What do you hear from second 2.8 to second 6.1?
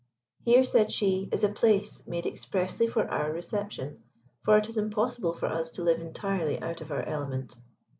for our reception; for it is impossible for us to live